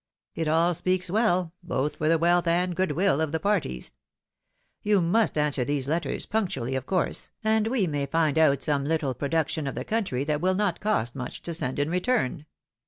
[0.33, 3.93] It all speaks well, both for the wealth and good will of the parties.
[4.81, 7.07] You must answer these letters punctually, of 88 THE WIDOW MARRIED.
[7.07, 10.79] course, and we may find out some little production of the country that will not
[10.79, 12.47] cost much, to send in return.